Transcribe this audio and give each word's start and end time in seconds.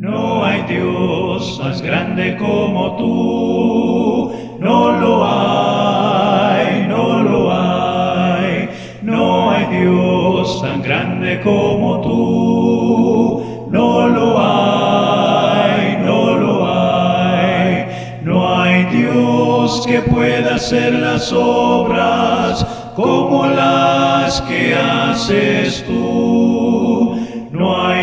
No 0.00 0.42
hay 0.42 0.62
Dios 0.62 1.60
más 1.62 1.82
grande 1.82 2.34
como 2.38 2.96
tú, 2.96 4.32
no 4.58 4.92
lo 4.92 5.26
hay, 5.26 6.86
no 6.88 7.22
lo 7.22 7.52
hay. 7.52 8.70
No 9.02 9.50
hay 9.50 9.66
Dios 9.66 10.62
tan 10.62 10.80
grande 10.80 11.42
como 11.42 12.00
tú, 12.00 13.68
no 13.70 14.08
lo 14.08 14.38
hay, 14.38 15.98
no 16.02 16.34
lo 16.34 16.66
hay. 16.66 17.84
No 18.24 18.58
hay 18.58 18.84
Dios 18.84 19.86
que 19.86 20.00
pueda 20.00 20.54
hacer 20.54 20.94
las 20.94 21.30
obras 21.30 22.64
como 22.96 23.44
las 23.48 24.40
que 24.40 24.74
haces 24.74 25.84
tú. 25.86 27.18
No 27.52 27.86
hay 27.86 27.99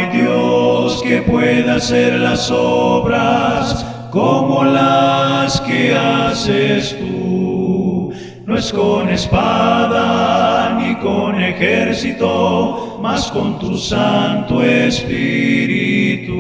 pueda 1.28 1.76
hacer 1.76 2.14
las 2.14 2.50
obras 2.52 3.86
como 4.12 4.64
las 4.64 5.62
que 5.62 5.94
haces 5.96 6.98
tú. 6.98 8.12
No 8.46 8.58
es 8.58 8.72
con 8.72 9.10
espada 9.10 10.78
ni 10.80 10.96
con 10.96 11.40
ejército, 11.42 12.98
mas 13.02 13.30
con 13.32 13.60
tu 13.60 13.78
Santo 13.78 14.64
Espíritu. 14.64 16.38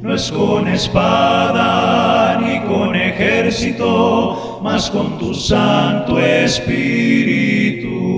No 0.00 0.14
es 0.14 0.32
con 0.32 0.66
espada 0.66 2.40
ni 2.40 2.60
con 2.60 2.96
ejército, 2.96 4.60
mas 4.62 4.90
con 4.90 5.18
tu 5.18 5.34
Santo 5.34 6.18
Espíritu 6.18 8.09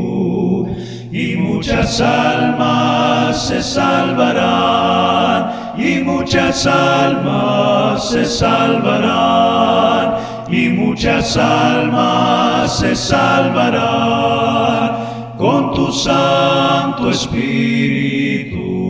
y 1.12 1.36
muchas 1.36 2.00
almas 2.00 3.48
se 3.48 3.62
salvarán, 3.62 5.52
y 5.76 6.00
muchas 6.02 6.66
almas 6.66 8.08
se 8.08 8.24
salvarán, 8.24 10.14
y 10.48 10.70
muchas 10.70 11.36
almas 11.36 12.78
se 12.78 12.96
salvarán 12.96 14.22
con 15.36 15.74
tu 15.74 15.92
Santo 15.92 17.10
Espíritu. 17.10 18.81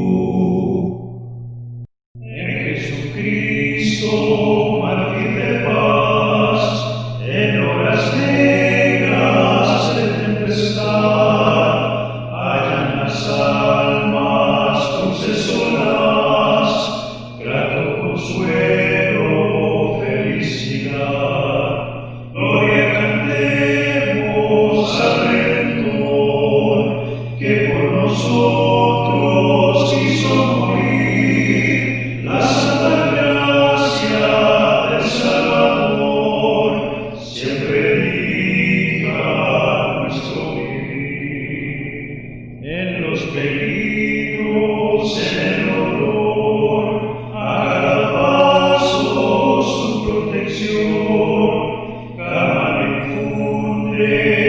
me. 54.02 54.41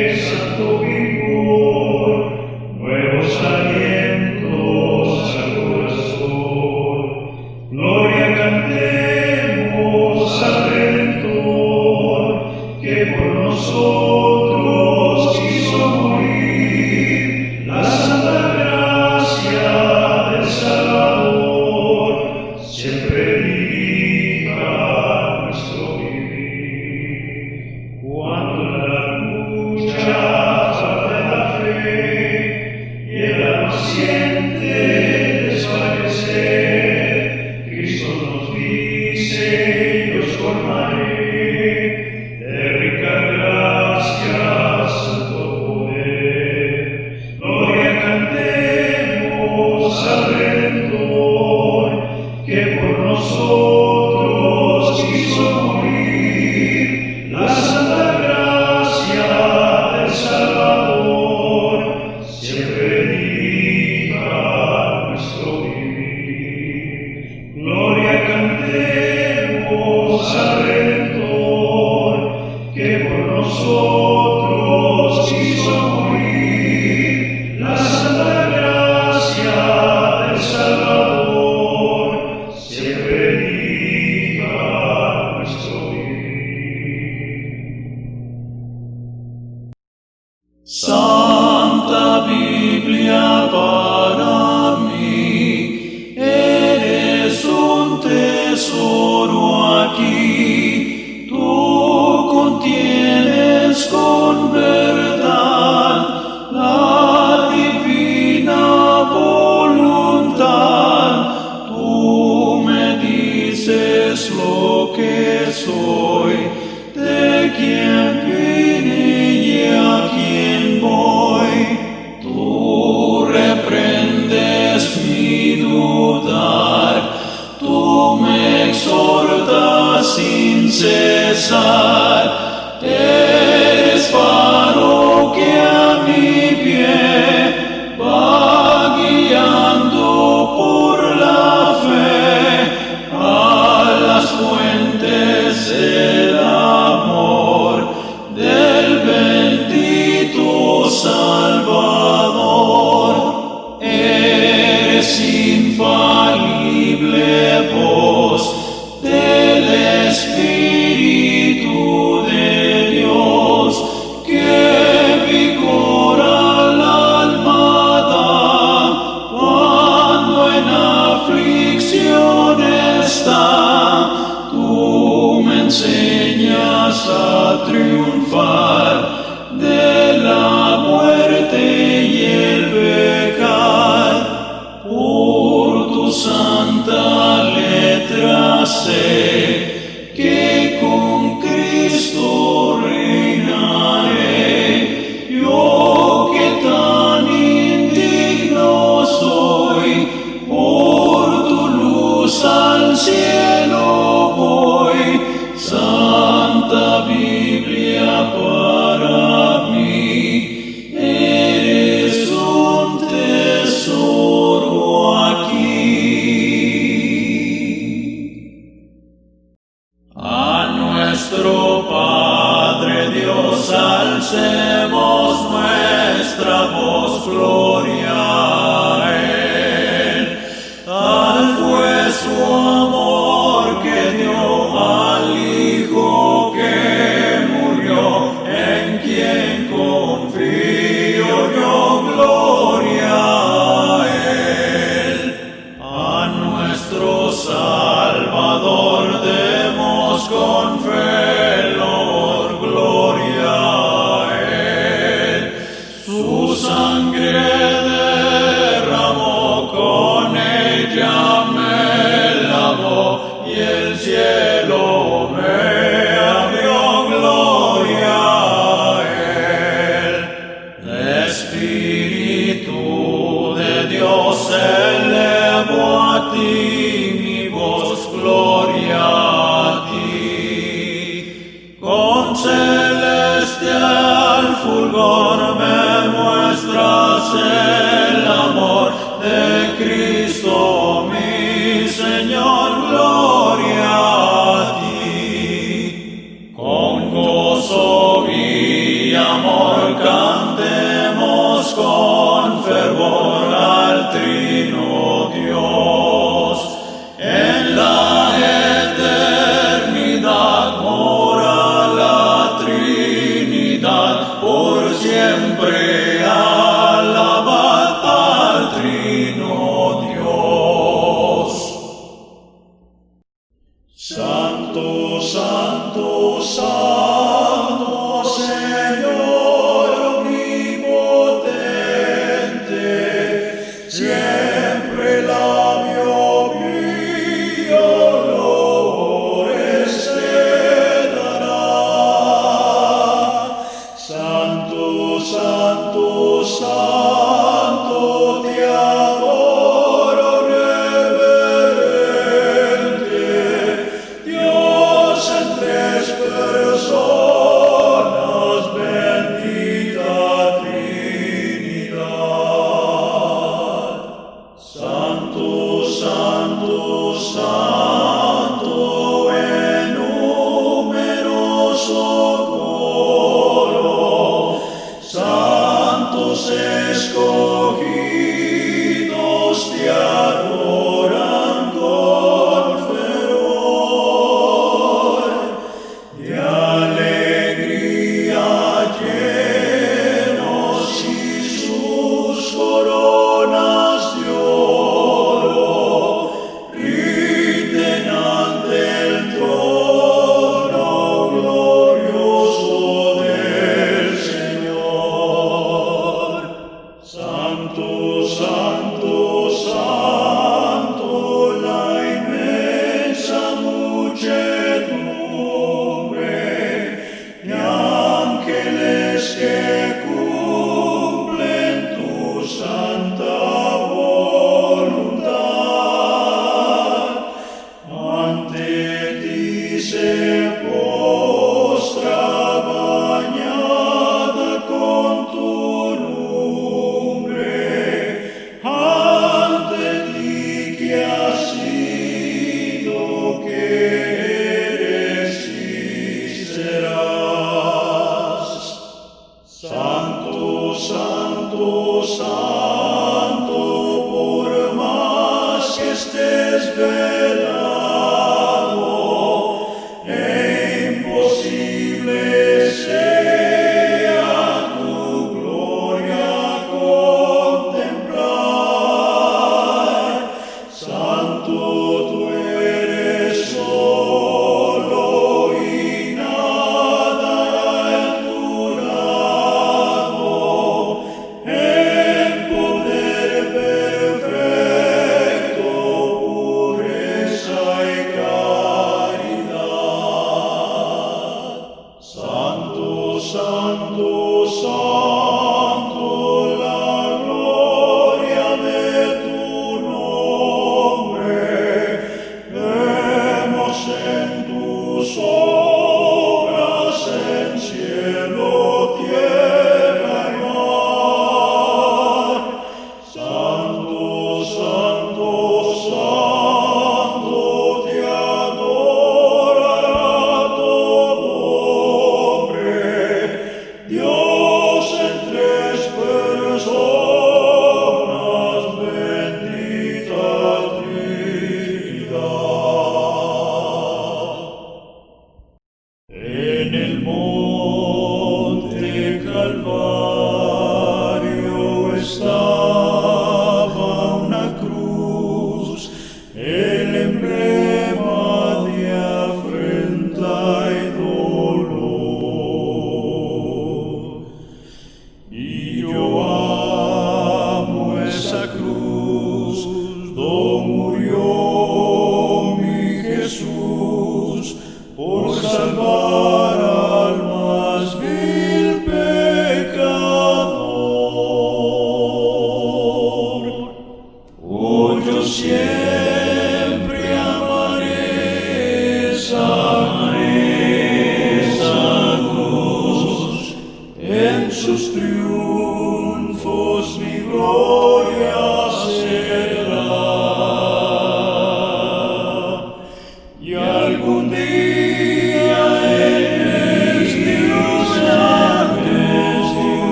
more. 537.01 537.42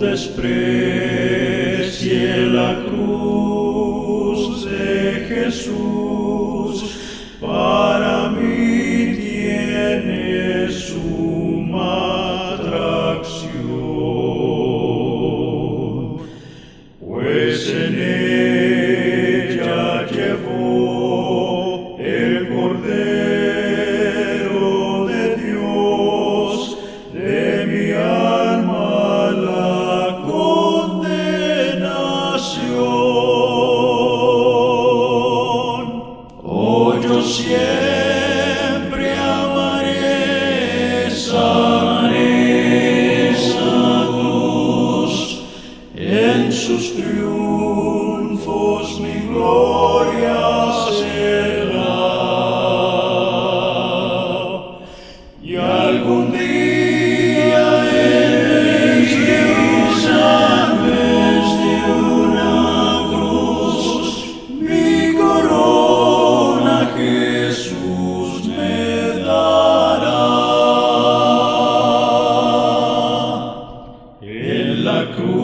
desprecie 0.00 0.40
la 2.46 2.82
cruz 2.86 4.64
de 4.64 5.26
Jesús, 5.28 6.96
para 7.38 8.30
mí 8.30 9.14
tiene 9.20 10.70
su 10.70 10.98
mano. 11.70 12.09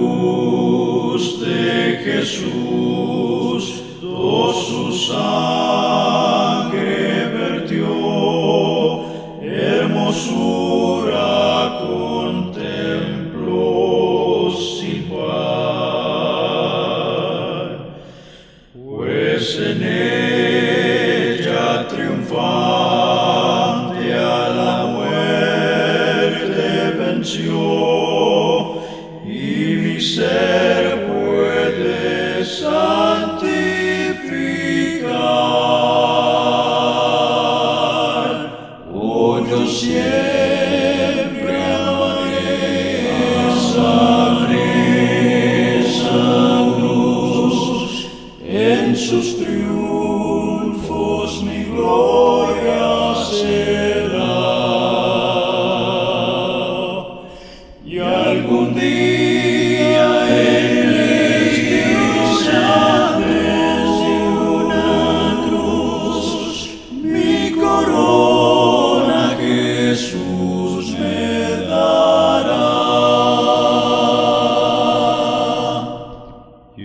cruz 0.07 1.41
de 1.41 1.99
Jesús. 2.05 2.96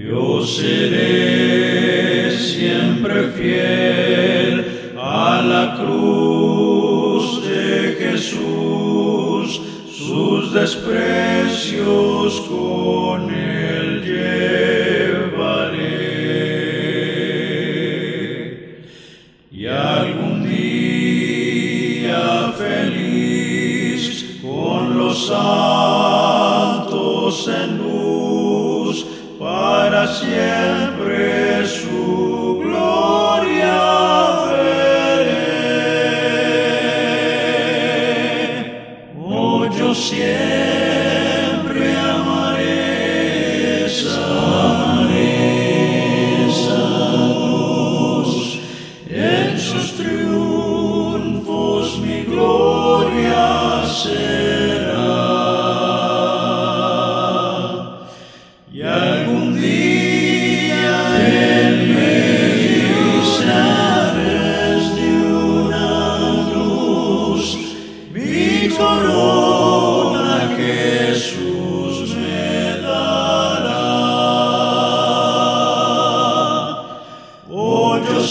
Yo 0.07 0.43
seré 0.45 2.31
siempre 2.31 3.29
fiel 3.37 4.65
a 4.97 5.41
la 5.41 5.75
cruz 5.77 7.43
de 7.47 7.95
Jesús, 7.99 9.61
sus 9.91 10.53
desprecios 10.53 12.41
con 12.49 13.29
él. 13.33 13.40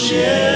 Oh, 0.03 0.50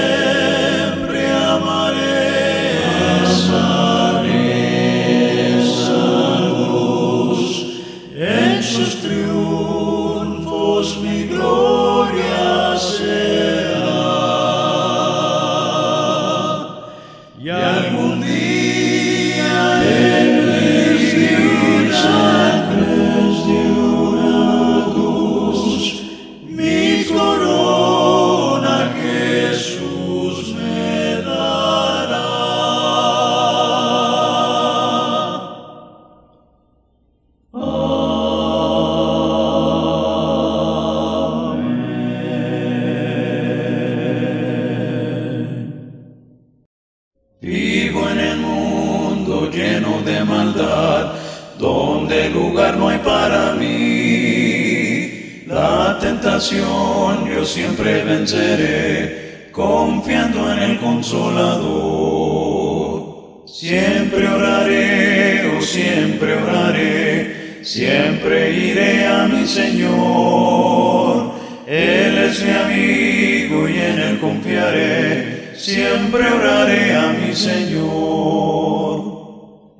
siempre 75.56 76.30
oraré 76.32 76.94
a 76.94 77.08
mi 77.12 77.34
Señor. 77.34 79.16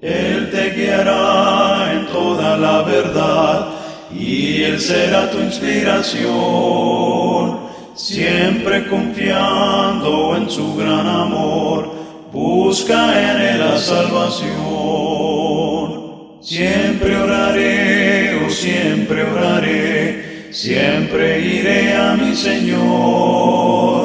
Él 0.01 0.51
te 0.51 0.71
guiará 0.71 1.93
en 1.93 2.07
toda 2.07 2.57
la 2.57 2.83
verdad 2.83 3.69
y 4.13 4.63
Él 4.63 4.81
será 4.81 5.31
tu 5.31 5.39
inspiración. 5.39 6.27
Siempre 7.95 8.87
confiando 8.89 10.37
en 10.37 10.51
su 10.51 10.77
gran 10.77 11.07
amor, 11.07 11.91
busca 12.33 13.33
en 13.33 13.41
Él 13.41 13.59
la 13.61 13.79
salvación. 13.79 14.47
Siempre 16.43 17.17
oraré, 17.17 18.39
oh 18.45 18.51
siempre 18.51 19.25
oraré, 19.25 20.49
siempre 20.53 21.41
iré 21.41 21.95
a 21.95 22.15
mi 22.15 22.37
Señor. 22.37 23.96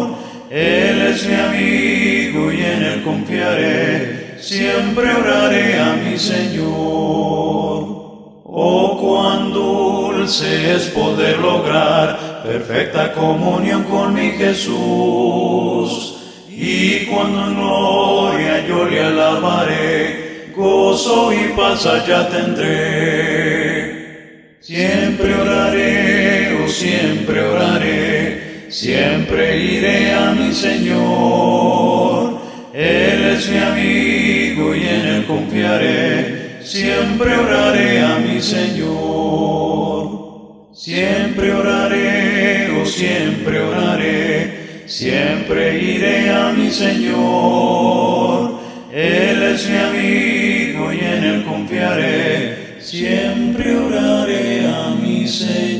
Él 0.52 1.02
es 1.04 1.26
mi 1.26 1.34
amigo 1.34 2.52
y 2.52 2.60
en 2.60 2.84
Él 2.84 3.04
confiaré, 3.04 4.36
siempre 4.38 5.10
oraré 5.16 5.80
a 5.80 5.94
mi 5.94 6.18
Señor. 6.18 6.68
Oh, 8.44 8.98
cuán 9.00 9.54
dulce 9.54 10.76
es 10.76 10.88
poder 10.88 11.40
lograr 11.40 12.44
perfecta 12.44 13.14
comunión 13.14 13.86
con 13.86 14.14
mi 14.14 14.32
Jesús. 14.32 16.18
Y 16.50 17.06
cuando 17.06 17.48
en 17.48 17.56
gloria 17.56 18.68
yo 18.68 18.84
le 18.84 19.06
alabaré, 19.06 20.52
gozo 20.54 21.32
y 21.32 21.54
paz 21.56 21.86
allá 21.86 22.28
tendré. 22.28 24.02
Siempre 24.60 25.34
oraré, 25.34 26.60
oh 26.62 26.68
siempre 26.68 27.42
oraré, 27.42 28.21
siempre 28.72 29.58
iré 29.58 30.14
a 30.14 30.32
mi 30.32 30.54
Señor. 30.54 32.40
Él 32.74 33.24
es 33.26 33.50
mi 33.50 33.58
amigo 33.58 34.74
y 34.74 34.88
en 34.88 35.08
él 35.08 35.26
confiaré, 35.26 36.60
siempre 36.64 37.36
oraré 37.36 38.00
a 38.00 38.18
mi 38.20 38.42
Señor. 38.42 40.22
Siempre 40.74 41.54
oraré, 41.54 42.72
oh 42.82 42.86
siempre 42.86 43.62
oraré, 43.62 44.84
siempre 44.88 45.78
iré 45.78 46.30
a 46.30 46.54
mi 46.54 46.72
Señor. 46.72 48.54
Él 48.92 49.44
es 49.44 49.70
mi 49.70 49.78
amigo 49.78 50.94
y 50.94 51.00
en 51.00 51.24
él 51.24 51.44
confiaré, 51.46 52.78
siempre 52.80 53.76
oraré 53.76 54.66
a 54.66 54.96
mi 55.00 55.28
Señor. 55.28 55.71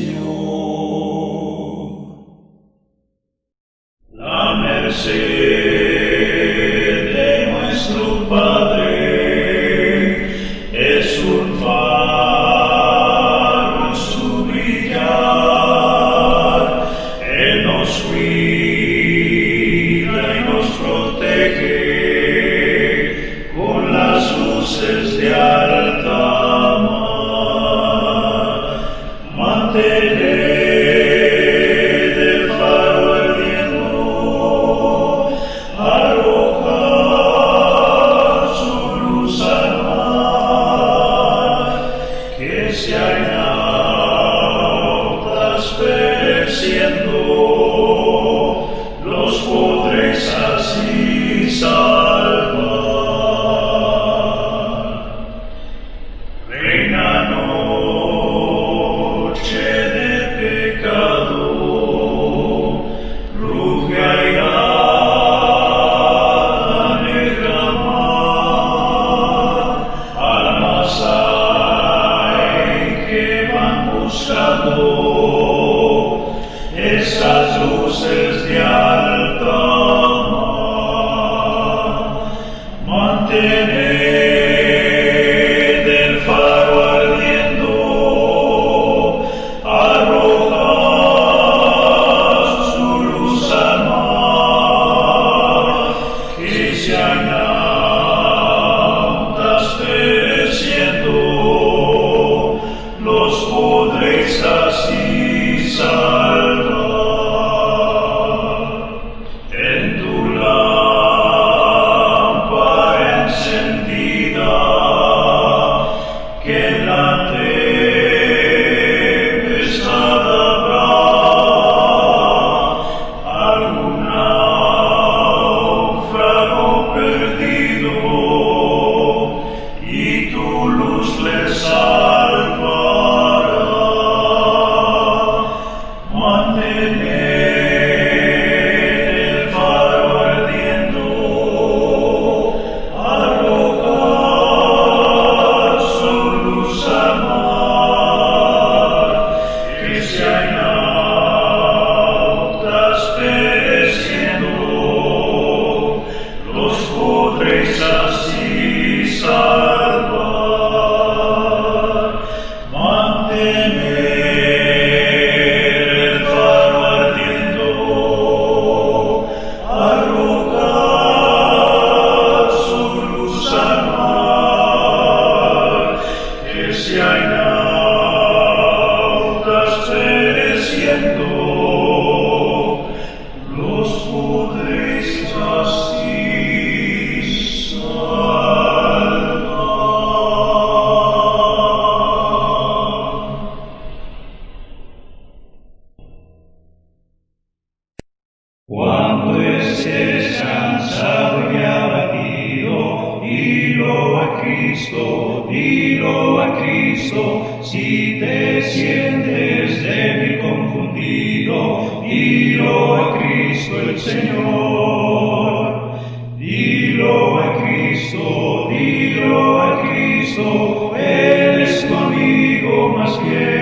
Ciebie. 223.12 223.61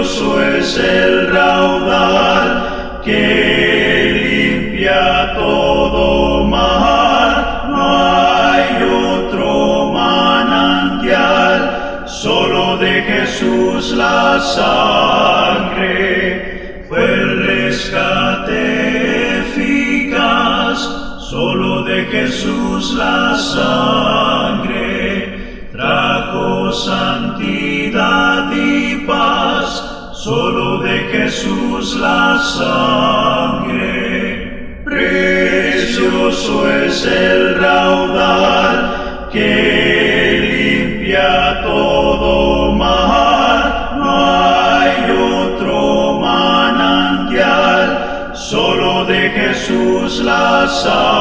Es 0.00 0.78
el 0.78 1.32
raudal 1.32 3.00
que 3.04 4.60
limpia 4.70 5.34
todo 5.34 6.44
mal. 6.44 7.66
No 7.68 7.98
hay 7.98 8.84
otro 8.84 9.90
manantial, 9.92 11.60
solo 12.06 12.76
de 12.76 13.02
Jesús 13.02 13.90
la 13.96 14.38
sangre 14.38 15.88
fue 16.88 17.04
el 17.04 17.46
rescate 17.48 19.40
eficaz. 19.40 20.78
Solo 21.28 21.82
de 21.82 22.04
Jesús 22.04 22.94
la 22.94 23.36
sangre 23.36 24.78
trajo 25.72 26.72
sangre. 26.72 27.17
Jesús 31.78 32.00
la 32.00 32.38
sangre, 32.38 33.72
precioso 34.84 36.68
es 36.68 37.06
el 37.06 37.54
raudal 37.60 39.28
que 39.30 40.88
limpia 40.98 41.62
todo 41.62 42.72
mal, 42.72 43.92
no 43.96 44.10
hay 44.10 45.08
otro 45.12 46.18
manantial, 46.18 47.86
solo 48.34 49.04
de 49.04 49.30
Jesús 49.30 50.18
la 50.24 50.66
sangre. 50.66 51.17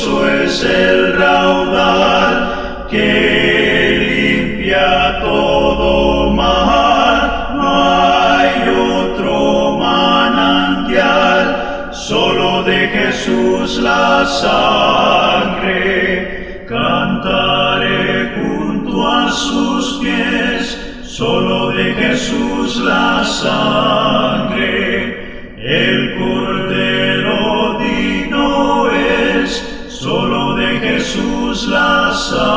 Glorioso 0.00 0.28
es 0.28 0.64
el 0.64 1.16
raudal 1.18 2.86
que 2.88 4.46
limpia 4.56 5.20
todo 5.20 6.30
mal. 6.30 7.54
No 7.54 7.68
hay 7.84 8.68
otro 8.96 9.76
manantial, 9.78 11.44
solo 11.92 12.62
de 12.62 12.88
Jesús 12.88 13.78
la 13.78 14.24
sangre. 14.26 15.74
Cantaré 16.66 18.32
junto 18.36 19.06
a 19.06 19.30
sus 19.30 19.98
pies, 20.00 20.78
solo 21.04 21.70
de 21.70 21.92
Jesús 21.94 22.76
la 22.76 23.22
sangre. 23.24 24.69
La 32.28 32.49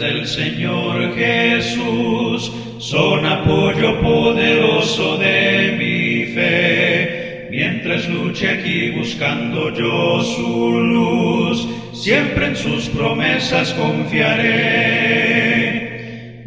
del 0.00 0.26
Señor 0.26 1.14
Jesús 1.14 2.52
son 2.78 3.26
apoyo 3.26 4.00
poderoso 4.00 5.18
de 5.18 5.74
mi 5.78 6.24
fe. 6.34 7.48
Mientras 7.50 8.08
luche 8.08 8.48
aquí 8.48 8.90
buscando 8.90 9.74
yo 9.74 10.22
su 10.22 10.80
luz, 10.80 11.68
siempre 11.92 12.46
en 12.46 12.56
sus 12.56 12.88
promesas 12.88 13.74
confiaré. 13.74 14.46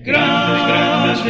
Grandes, 0.04 0.68
grandes 0.68 1.24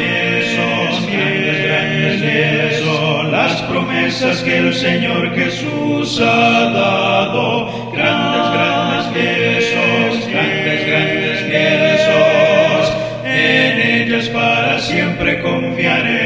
las 3.50 3.62
promesas 3.64 4.44
que 4.44 4.58
el 4.58 4.74
Señor 4.76 5.34
Jesús 5.36 6.22
ha 6.22 6.70
dado. 6.72 7.92
Grandes, 7.92 8.52
grandes 8.54 9.06
fieles 9.14 9.66
son, 9.74 10.32
grandes, 10.32 10.86
grandes 10.88 11.40
fieles 11.50 12.02
son. 12.10 12.84
En 13.26 13.82
ellas 13.82 14.30
para 14.30 14.78
siempre 14.80 15.42
confiaré. 15.42 16.20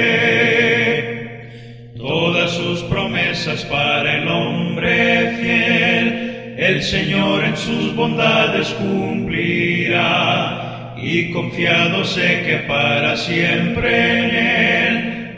Todas 1.98 2.52
sus 2.52 2.82
promesas 2.84 3.64
para 3.66 4.18
el 4.18 4.28
hombre 4.28 5.38
fiel, 5.40 6.56
el 6.58 6.84
Señor 6.84 7.46
en 7.46 7.56
sus 7.56 7.96
bondades 7.96 8.68
cumplirá. 8.74 10.60
Y 10.98 11.32
confiado 11.32 12.04
sé 12.04 12.44
que 12.46 12.58
para 12.68 13.16
siempre 13.16 14.20
en 14.20 14.36
Él, 14.36 14.83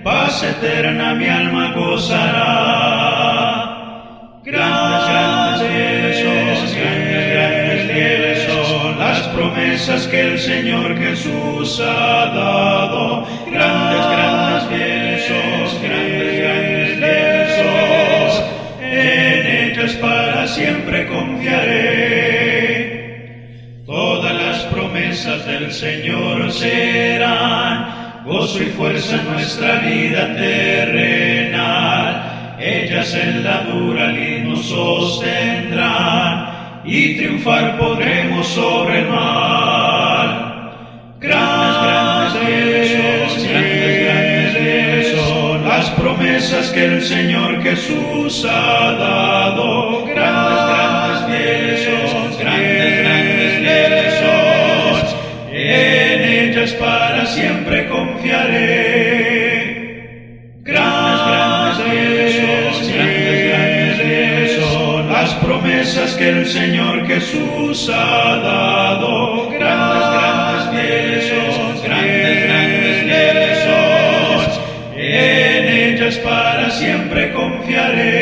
paz 0.06 0.44
eterna 0.44 1.16
mi 1.16 1.28
alma 1.28 1.72
gozará. 1.74 2.52
Grandes, 4.44 5.04
grandes 5.10 6.16
son, 6.22 6.36
grandes, 6.80 7.26
grandes 7.34 7.82
fieles 7.92 8.40
son 8.52 9.00
las 9.00 9.20
promesas 9.30 10.06
que 10.06 10.22
el 10.22 10.38
Señor 10.38 10.96
Jesús 10.96 11.82
ha 11.84 12.28
dado. 12.42 13.26
Grandes, 13.52 14.06
grandes 14.16 14.64
fieles 14.70 15.24
grandes, 15.82 16.38
grandes 16.40 16.90
fieles. 17.00 18.34
En 18.82 19.42
ellas 19.64 19.94
para 19.94 20.46
siempre 20.46 21.08
confiaré. 21.08 22.86
Todas 23.88 24.34
las 24.36 24.58
promesas 24.66 25.46
del 25.48 25.72
Señor 25.72 26.52
serán 26.52 27.35
gozo 28.26 28.62
y 28.64 28.66
fuerza 28.68 29.16
en 29.18 29.32
nuestra 29.32 29.76
vida 29.82 30.36
terrenal. 30.36 31.76
Ellas 32.60 33.14
en 33.14 33.44
la 33.44 33.62
dura 33.64 34.08
lid 34.08 34.44
nos 34.46 34.66
sostendrán 34.66 36.48
y 36.84 37.18
triunfar 37.18 37.78
podremos 37.78 38.48
sobre 38.48 39.02
el 39.02 39.10
mal. 39.10 40.72
Grandes, 41.20 41.84
grandes 41.84 42.92
grandes, 42.92 43.44
grandes 43.44 44.58
fieles 44.58 45.22
son 45.28 45.64
las 45.64 45.90
promesas 45.92 46.72
que 46.72 46.86
el 46.86 47.04
Señor 47.04 47.62
Jesús 47.62 48.44
ha 48.50 48.94
dado. 48.94 49.85
Siempre 57.36 57.88
confiaré. 57.90 58.66
Grandes, 60.64 61.20
grandes 61.28 62.36
grandes, 62.96 63.50
grandes 63.50 64.52
son 64.72 65.12
las 65.12 65.34
promesas 65.36 66.14
que 66.16 66.30
el 66.30 66.46
Señor 66.46 67.06
Jesús 67.06 67.92
ha 67.94 68.38
dado. 68.38 69.50
Grandes, 69.50 70.08
grandes 70.14 71.26
son, 71.30 71.84
grandes, 71.84 72.46
grandes 73.06 73.58
son. 73.66 74.42
En 74.96 75.68
ellas 75.68 76.16
para 76.20 76.70
siempre 76.70 77.34
confiaré. 77.34 78.15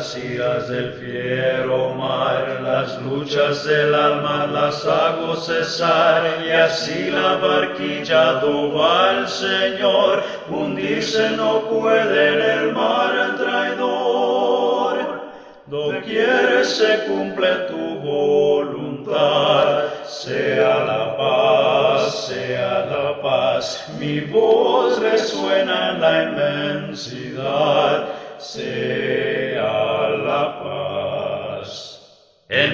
Las 0.00 0.16
iras 0.16 0.68
del 0.70 0.94
fiero 0.94 1.92
mar, 1.94 2.60
las 2.62 3.02
luchas 3.02 3.66
del 3.66 3.94
alma 3.94 4.46
las 4.46 4.86
hago 4.86 5.36
cesar, 5.36 6.22
y 6.42 6.50
así 6.50 7.10
la 7.10 7.36
barquilla 7.36 8.40
va 8.74 9.10
al 9.10 9.28
Señor, 9.28 10.22
hundirse 10.48 11.32
no 11.36 11.60
puede 11.68 12.32
en 12.32 12.40
el 12.40 12.72
mar 12.72 13.36
traidor. 13.36 15.20
Doquier 15.66 16.64
se 16.64 17.04
cumple 17.06 17.50
tu 17.68 18.00
voluntad, 18.00 19.84
sea 20.06 20.82
la 20.92 21.14
paz, 21.18 22.26
sea 22.26 22.86
la 22.86 23.20
paz, 23.20 23.86
mi 23.98 24.20
voz 24.20 24.98
resuena 24.98 25.90
en 25.90 26.00
la 26.00 26.22
inmensidad. 26.22 28.06
Sea 28.40 28.99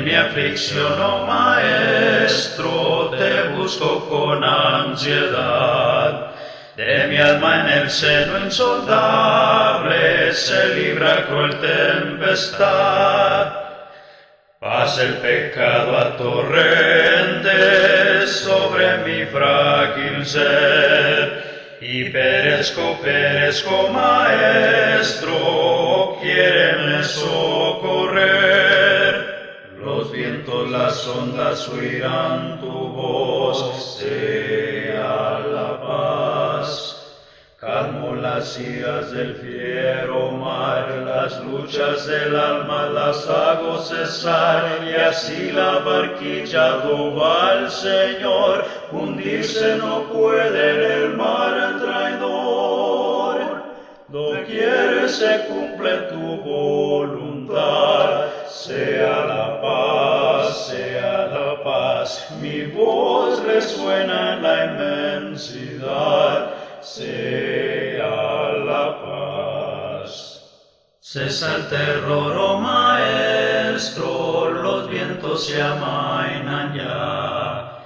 mi 0.07 0.15
aflicción, 0.15 1.03
oh 1.03 1.27
Maestro, 1.27 3.11
te 3.11 3.49
busco 3.57 4.09
con 4.09 4.45
ansiedad. 4.45 6.31
De 6.77 7.09
mi 7.09 7.17
alma 7.17 7.63
en 7.63 7.69
el 7.81 7.91
seno 7.91 8.39
insoldable 8.45 10.33
se 10.33 10.77
libra 10.77 11.27
cruel 11.27 11.59
tempestad. 11.59 13.53
Pasa 14.61 15.03
el 15.03 15.15
pecado 15.15 15.99
a 15.99 16.17
torrentes 16.17 17.51
sobre 18.31 18.99
mi 18.99 19.25
frágil 19.25 20.25
ser 20.25 21.79
y 21.81 22.05
perezco, 22.11 22.97
perezco, 23.03 23.89
maestro, 23.89 25.37
quiéreme 26.23 27.03
socorrer. 27.03 28.66
Los 29.87 30.11
vientos, 30.11 30.69
las 30.69 31.07
ondas 31.07 31.69
oirán 31.69 32.59
tu 32.59 32.67
voz, 32.67 33.97
sea 34.01 35.39
la 35.39 35.81
paz. 35.81 37.23
Calmo 37.61 38.17
las 38.17 38.59
iras 38.59 39.13
del 39.13 39.37
fiero 39.37 40.33
mar, 40.33 40.89
las 41.07 41.41
luchas 41.45 42.05
del 42.09 42.35
alma 42.35 42.87
las 42.87 43.29
hago 43.29 43.79
cesar, 43.79 44.83
y 44.91 44.93
así 44.93 45.53
la 45.53 45.79
barquilla 45.79 46.79
va 47.17 47.51
al 47.53 47.71
Señor, 47.71 48.65
hundirse 48.91 49.77
no 49.77 50.03
puede 50.13 50.63
en 50.75 50.93
el 51.05 51.17
mar 51.17 51.79
traidor. 51.81 53.07
Doquier 54.09 55.09
se 55.09 55.47
cumple 55.47 55.97
tu 56.11 56.43
voluntad, 56.43 58.16
sea 58.49 59.27
la 59.27 59.61
paz, 59.61 60.69
sea 60.69 61.27
la 61.27 61.63
paz, 61.63 62.27
mi 62.41 62.65
voz 62.67 63.43
resuena 63.43 64.35
en 64.35 64.43
la 64.43 64.65
inmensidad 64.67 66.55
sea 66.81 68.53
la 68.65 69.03
paz. 69.03 70.43
Cesa 71.01 71.57
el 71.57 71.67
terror, 71.69 72.37
oh 72.37 72.61
maestro, 72.61 74.51
los 74.51 74.89
vientos 74.89 75.47
se 75.47 75.61
amainan 75.61 76.73
ya, 76.75 77.83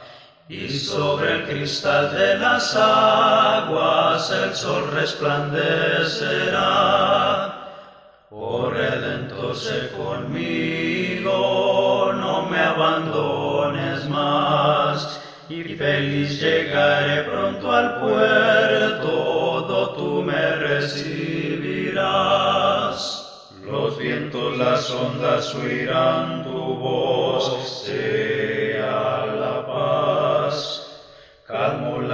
y 0.49 0.69
sobre 0.69 1.37
el 1.37 1.47
cristal 1.47 2.13
de 2.13 2.37
las 2.39 2.77
aguas 2.77 4.31
el 4.31 4.55
sol 4.55 4.91
resplandecerá. 4.93 7.60
Oh 8.33 8.71
Redentor, 8.71 9.57
sé 9.57 9.91
conmigo, 9.91 11.33
no 12.13 12.49
me 12.49 12.59
abandones 12.61 14.09
más 14.09 15.21
y 15.49 15.65
feliz 15.75 16.41
llegaré 16.41 17.25
pronto 17.25 17.73
al 17.73 17.99
puerto, 18.01 19.09
todo 19.67 19.95
tú 19.97 20.23
me 20.23 20.55
recibirás. 20.59 21.91
Los 23.65 23.99
vientos, 23.99 24.57
las 24.57 24.89
ondas 24.93 25.53
oirán 25.57 26.45
tu 26.45 26.77
voz, 26.77 27.85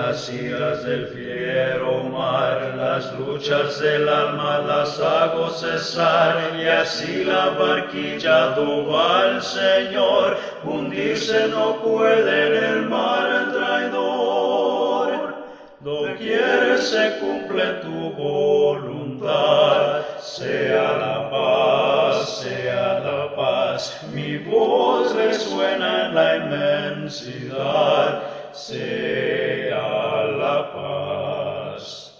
las 0.06 0.30
iras 0.32 0.84
del 0.84 1.08
fiero 1.08 2.04
mar, 2.04 2.74
las 2.76 3.12
luchas 3.18 3.80
del 3.80 4.08
alma 4.08 4.60
las 4.60 5.00
hago 5.00 5.50
cesar, 5.50 6.52
y 6.56 6.68
así 6.68 7.24
la 7.24 7.50
barquilla 7.50 8.54
va 8.88 9.20
al 9.22 9.42
Señor, 9.42 10.36
hundirse 10.62 11.48
no 11.48 11.82
puede 11.82 12.46
en 12.46 12.54
el 12.64 12.88
mar 12.88 13.52
traidor. 13.52 15.34
Doquier 15.80 16.78
se 16.78 17.18
cumple 17.18 17.64
tu 17.82 18.12
voluntad, 18.12 20.02
sea 20.20 20.98
la 21.04 21.30
paz, 21.30 22.42
sea 22.42 23.00
la 23.00 23.34
paz, 23.34 24.06
mi 24.14 24.38
voz 24.38 25.12
resuena 25.16 26.06
en 26.06 26.14
la 26.14 26.36
inmensidad 26.36 28.35
sea 28.56 30.24
la 30.38 30.72
paz. 30.72 32.12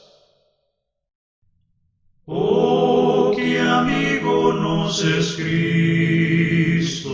Oh, 2.26 3.32
qué 3.34 3.58
amigo 3.58 4.52
nos 4.52 5.02
es 5.02 5.34
Cristo, 5.36 7.08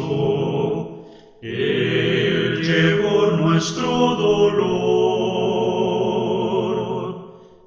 Él 1.41 2.63
llevó 2.63 3.27
nuestro 3.37 4.17
dolor 4.17 4.83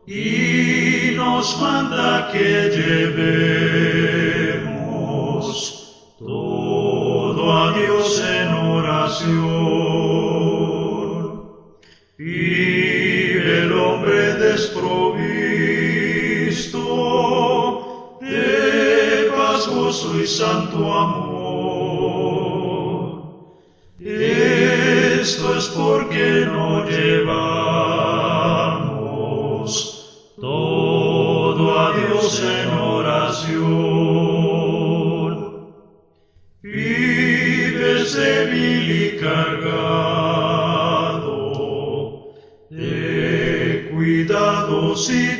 y 0.08 1.14
nos 1.16 1.62
manda 1.62 2.32
que 2.32 2.70
llevemos 2.70 3.45
todo 6.20 7.53
a 7.53 7.72
Dios 7.78 8.22
en 8.22 8.53
oración. 8.53 9.64
Desprovisto 14.56 14.88
de 18.22 19.30
paz, 19.36 19.68
gozo 19.68 20.18
y 20.22 20.26
santo 20.26 20.78
amor. 20.93 22.06
Esto 23.99 25.58
es 25.58 25.66
porque 25.70 26.45
no 26.45 26.86
llevamos 26.86 27.26
todo 30.39 31.80
a 31.80 31.97
Dios 31.97 32.41
en 32.41 32.70
oración. 32.78 33.66
Vives 36.64 38.14
débil 38.16 38.91
y 39.03 39.18
cargado 39.18 40.34
cuidados 44.96 45.10
y 45.10 45.38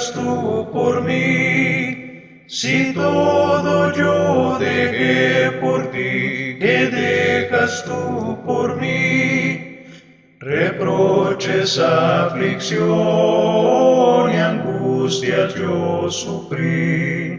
dejas 0.00 0.12
tú 0.14 0.70
por 0.72 1.02
mí? 1.02 2.44
Si 2.46 2.94
todo 2.94 3.92
yo 3.92 4.58
dejé 4.58 5.52
por 5.60 5.90
ti, 5.90 6.56
¿qué 6.58 6.88
dejas 6.90 7.84
tú 7.84 8.42
por 8.44 8.80
mí? 8.80 9.84
Reproches, 10.40 11.78
aflicción 11.78 12.88
y 14.32 14.36
angustias 14.36 15.54
yo 15.54 16.10
sufrí. 16.10 17.38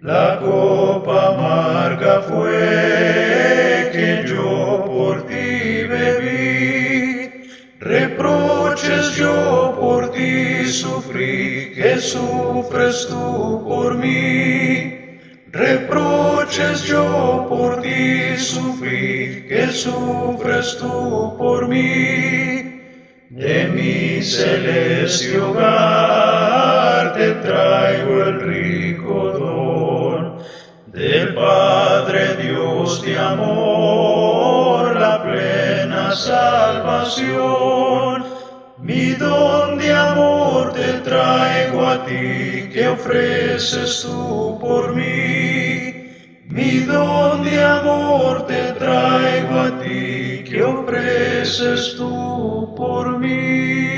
La 0.00 0.38
copa 0.40 1.34
amarga 1.34 2.20
fue 2.22 3.90
que 3.92 4.24
yo 4.28 4.84
por 4.86 5.26
ti 5.26 5.84
bebí. 5.88 7.30
Reproches 7.80 9.16
yo 9.16 9.76
por 9.80 9.95
sufrí, 10.66 11.72
que 11.74 11.98
sufres 11.98 13.06
tú 13.08 13.64
por 13.66 13.94
mí. 13.96 15.18
Reproches 15.52 16.82
yo 16.84 17.46
por 17.48 17.80
ti 17.82 18.36
sufrí, 18.36 19.46
que 19.48 19.68
sufres 19.68 20.76
tú 20.78 21.34
por 21.38 21.68
mí. 21.68 22.72
De 23.30 23.68
mi 23.74 24.22
celeste 24.22 25.38
hogar 25.38 27.14
te 27.14 27.32
traigo 27.46 28.22
el 28.24 28.40
rico 28.40 29.32
don 29.32 30.38
del 30.86 31.34
Padre 31.34 32.36
Dios 32.36 33.02
de 33.02 33.18
amor, 33.18 34.94
la 34.98 35.22
plena 35.22 36.12
salvación. 36.12 37.66
Mi 38.78 39.12
don 39.12 39.65
traigo 41.16 41.86
a 41.86 42.04
ti, 42.04 42.68
que 42.72 42.88
ofreces 42.88 44.02
tú 44.02 44.58
por 44.60 44.94
mí. 44.94 45.94
Mi 46.48 46.80
don 46.80 47.42
de 47.44 47.56
amor 47.62 48.46
te 48.46 48.62
traigo 48.74 49.54
a 49.68 49.70
ti, 49.82 50.44
que 50.48 50.62
ofreces 50.62 51.94
tú 51.96 52.74
por 52.76 53.18
mí. 53.18 53.95